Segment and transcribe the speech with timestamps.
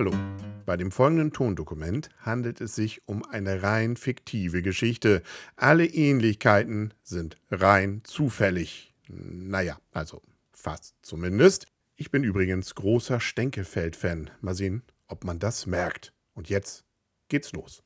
[0.00, 0.14] Hallo.
[0.64, 5.22] Bei dem folgenden Tondokument handelt es sich um eine rein fiktive Geschichte.
[5.56, 8.94] Alle Ähnlichkeiten sind rein zufällig.
[9.08, 10.22] Naja, also
[10.54, 11.66] fast zumindest.
[11.96, 14.30] Ich bin übrigens großer Stenkefeld-Fan.
[14.40, 16.14] Mal sehen, ob man das merkt.
[16.32, 16.86] Und jetzt
[17.28, 17.82] geht's los.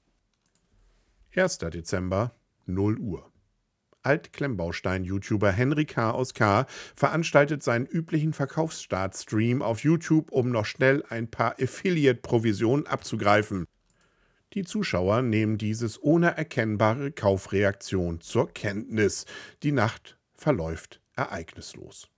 [1.35, 1.59] 1.
[1.59, 3.34] Dezember, 0 Uhr.
[4.05, 6.11] Altklemmbaustein-YouTuber Henry K.
[6.11, 6.67] aus K.
[6.95, 13.67] veranstaltet seinen üblichen Verkaufsstart-Stream auf YouTube, um noch schnell ein paar Affiliate-Provisionen abzugreifen.
[14.53, 19.27] Die Zuschauer nehmen dieses ohne erkennbare Kaufreaktion zur Kenntnis.
[19.65, 22.09] Die Nacht verläuft ereignislos.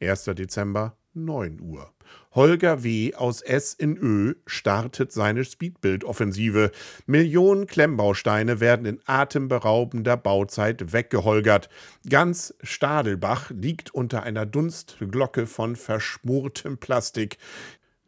[0.00, 0.24] 1.
[0.24, 1.92] Dezember 9 Uhr.
[2.32, 3.14] Holger W.
[3.14, 6.70] aus S in Ö startet seine Speedbild-Offensive.
[7.06, 11.68] Millionen Klemmbausteine werden in atemberaubender Bauzeit weggeholgert.
[12.08, 17.38] Ganz Stadelbach liegt unter einer Dunstglocke von verschmortem Plastik.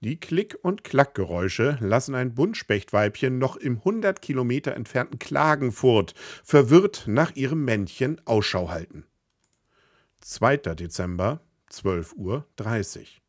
[0.03, 7.37] Die Klick- und Klackgeräusche lassen ein Buntspechtweibchen noch im 100 Kilometer entfernten Klagenfurt verwirrt nach
[7.37, 9.05] ihrem Männchen Ausschau halten.
[10.21, 10.57] 2.
[10.57, 13.21] Dezember 12.30 Uhr.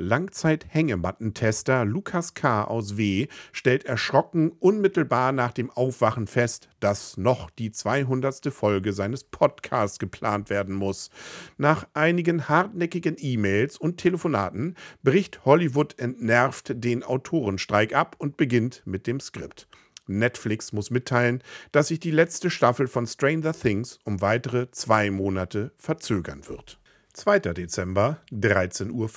[0.00, 2.62] Langzeit-Hängemattentester Lukas K.
[2.62, 3.26] aus W.
[3.52, 8.52] stellt erschrocken unmittelbar nach dem Aufwachen fest, dass noch die 200.
[8.52, 11.10] Folge seines Podcasts geplant werden muss.
[11.56, 19.08] Nach einigen hartnäckigen E-Mails und Telefonaten bricht Hollywood entnervt den Autorenstreik ab und beginnt mit
[19.08, 19.66] dem Skript.
[20.06, 25.72] Netflix muss mitteilen, dass sich die letzte Staffel von Stranger Things um weitere zwei Monate
[25.76, 26.78] verzögern wird.
[27.14, 27.40] 2.
[27.40, 29.08] Dezember, 13.45 Uhr.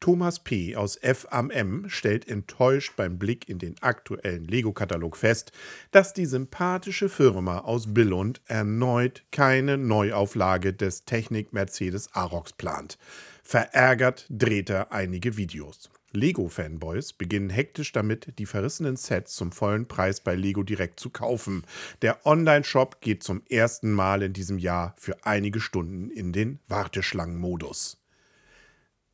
[0.00, 0.76] Thomas P.
[0.76, 5.52] aus F am M stellt enttäuscht beim Blick in den aktuellen Lego-Katalog fest,
[5.90, 12.96] dass die sympathische Firma aus Billund erneut keine Neuauflage des Technik Mercedes Arox plant.
[13.42, 15.90] Verärgert dreht er einige Videos.
[16.12, 21.64] Lego-Fanboys beginnen hektisch damit, die verrissenen Sets zum vollen Preis bei Lego direkt zu kaufen.
[22.02, 28.00] Der Online-Shop geht zum ersten Mal in diesem Jahr für einige Stunden in den Warteschlangenmodus.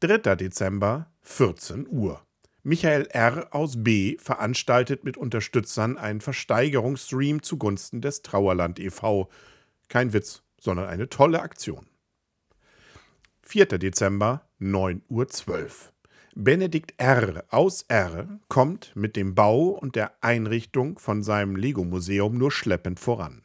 [0.01, 0.37] 3.
[0.37, 2.23] Dezember, 14 Uhr.
[2.63, 3.49] Michael R.
[3.53, 4.17] aus B.
[4.19, 9.29] veranstaltet mit Unterstützern einen Versteigerungsstream zugunsten des Trauerland e.V.
[9.89, 11.87] Kein Witz, sondern eine tolle Aktion.
[13.43, 13.67] 4.
[13.67, 15.69] Dezember, 9.12 Uhr.
[16.39, 17.45] Benedikt R.
[17.49, 18.29] aus R.
[18.49, 23.41] kommt mit dem Bau und der Einrichtung von seinem Lego-Museum nur schleppend voran.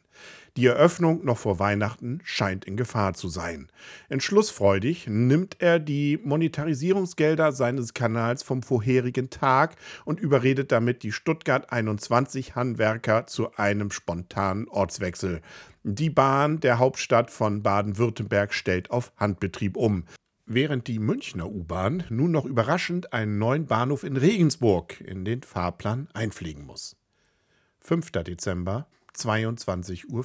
[0.58, 3.68] Die Eröffnung noch vor Weihnachten scheint in Gefahr zu sein.
[4.10, 11.72] Entschlussfreudig nimmt er die Monetarisierungsgelder seines Kanals vom vorherigen Tag und überredet damit die Stuttgart
[11.72, 15.40] 21 Handwerker zu einem spontanen Ortswechsel.
[15.82, 20.04] Die Bahn der Hauptstadt von Baden-Württemberg stellt auf Handbetrieb um
[20.46, 26.08] während die Münchner U-Bahn nun noch überraschend einen neuen Bahnhof in Regensburg in den Fahrplan
[26.12, 26.96] einfliegen muss.
[27.80, 28.10] 5.
[28.12, 28.86] Dezember,
[29.16, 30.24] 22.40 Uhr.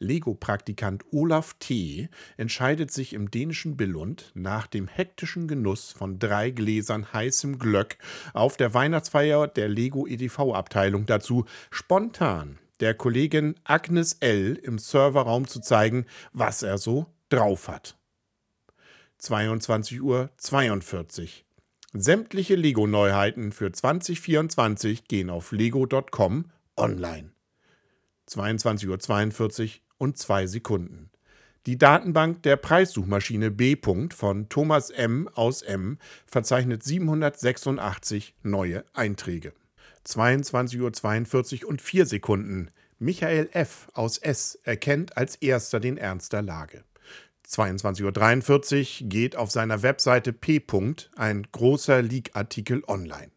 [0.00, 2.08] Lego-Praktikant Olaf T.
[2.36, 7.98] entscheidet sich im dänischen Billund nach dem hektischen Genuss von drei Gläsern heißem Glöck
[8.32, 14.54] auf der Weihnachtsfeier der Lego EDV-Abteilung dazu, spontan der Kollegin Agnes L.
[14.62, 17.97] im Serverraum zu zeigen, was er so drauf hat.
[19.20, 21.28] 22.42 Uhr.
[21.92, 27.30] Sämtliche Lego-Neuheiten für 2024 gehen auf lego.com online.
[28.28, 31.10] 22.42 Uhr und 2 Sekunden.
[31.66, 33.76] Die Datenbank der Preissuchmaschine B.
[34.10, 35.28] von Thomas M.
[35.34, 35.98] aus M.
[36.26, 39.52] verzeichnet 786 neue Einträge.
[40.06, 42.70] 22.42 Uhr und 4 Sekunden.
[42.98, 43.88] Michael F.
[43.92, 44.58] aus S.
[44.62, 46.84] erkennt als erster den Ernst der Lage.
[47.48, 50.62] 22.43 Uhr geht auf seiner Webseite P.
[51.16, 53.30] ein großer Leak-Artikel online.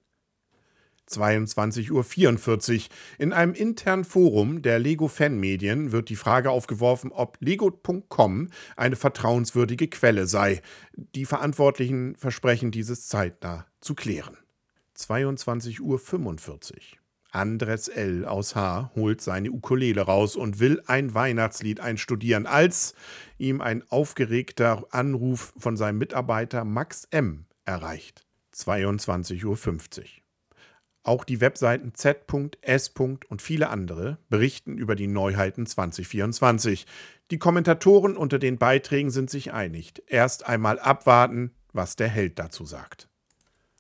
[1.09, 2.81] 22.44 Uhr.
[3.19, 9.87] In einem internen Forum der Lego Fanmedien wird die Frage aufgeworfen, ob lego.com eine vertrauenswürdige
[9.87, 10.61] Quelle sei.
[10.93, 14.37] Die Verantwortlichen versprechen dieses zeitnah zu klären.
[14.97, 17.00] 22.45 Uhr.
[17.31, 18.25] Andres L.
[18.25, 18.91] aus H.
[18.95, 22.93] holt seine Ukulele raus und will ein Weihnachtslied einstudieren, als
[23.37, 27.45] ihm ein aufgeregter Anruf von seinem Mitarbeiter Max M.
[27.65, 28.25] erreicht.
[28.53, 30.05] 22.50 Uhr.
[31.03, 32.93] Auch die Webseiten Z.S.
[32.97, 36.85] und viele andere berichten über die Neuheiten 2024.
[37.31, 40.03] Die Kommentatoren unter den Beiträgen sind sich einig.
[40.07, 43.07] Erst einmal abwarten, was der Held dazu sagt.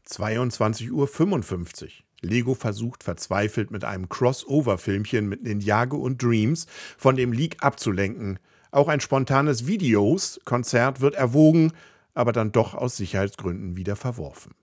[0.07, 1.89] 22.55 Uhr.
[2.21, 8.39] Lego versucht verzweifelt mit einem Crossover-Filmchen mit Ninjago und Dreams von dem Leak abzulenken.
[8.71, 11.73] Auch ein spontanes Videos-Konzert wird erwogen,
[12.13, 14.53] aber dann doch aus Sicherheitsgründen wieder verworfen.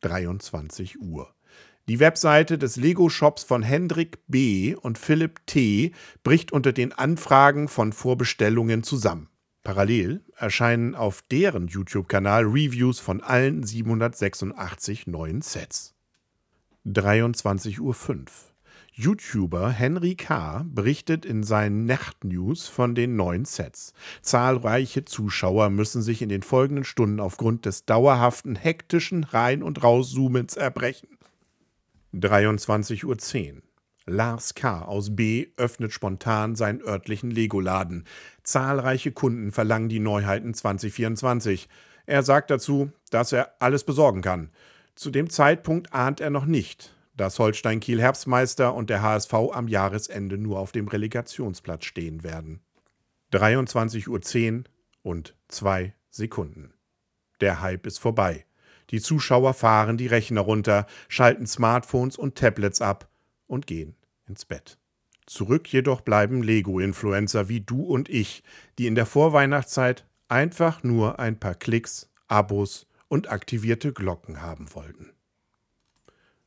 [0.00, 1.34] 23 Uhr.
[1.88, 4.74] Die Webseite des Lego-Shops von Hendrik B.
[4.76, 5.92] und Philipp T.
[6.22, 9.28] bricht unter den Anfragen von Vorbestellungen zusammen.
[9.64, 15.94] Parallel erscheinen auf deren YouTube-Kanal Reviews von allen 786 neuen Sets.
[16.86, 18.24] 23.05 Uhr.
[18.94, 20.66] YouTuber Henry K.
[20.66, 23.94] berichtet in seinen Nachtnews von den neuen Sets.
[24.20, 30.56] Zahlreiche Zuschauer müssen sich in den folgenden Stunden aufgrund des dauerhaften hektischen Rein- und Rauszoomens
[30.56, 31.08] erbrechen.
[32.14, 33.62] 23.10 Uhr.
[34.04, 34.82] Lars K.
[34.82, 35.46] aus B.
[35.56, 38.04] öffnet spontan seinen örtlichen Lego-Laden.
[38.42, 41.68] Zahlreiche Kunden verlangen die Neuheiten 2024.
[42.06, 44.50] Er sagt dazu, dass er alles besorgen kann.
[45.02, 49.66] Zu dem Zeitpunkt ahnt er noch nicht, dass Holstein Kiel Herbstmeister und der HSV am
[49.66, 52.60] Jahresende nur auf dem Relegationsplatz stehen werden.
[53.32, 54.64] 23.10 Uhr
[55.02, 56.72] und 2 Sekunden.
[57.40, 58.46] Der Hype ist vorbei.
[58.90, 63.08] Die Zuschauer fahren die Rechner runter, schalten Smartphones und Tablets ab
[63.48, 63.96] und gehen
[64.28, 64.78] ins Bett.
[65.26, 68.44] Zurück jedoch bleiben Lego-Influencer wie du und ich,
[68.78, 75.12] die in der Vorweihnachtszeit einfach nur ein paar Klicks, Abos und aktivierte Glocken haben wollten.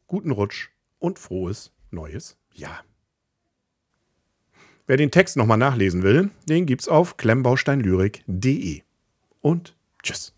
[0.07, 2.83] Guten Rutsch und frohes neues Jahr.
[4.87, 8.81] Wer den Text nochmal nachlesen will, den gibt's auf klemmbausteinlyrik.de.
[9.41, 10.34] Und tschüss.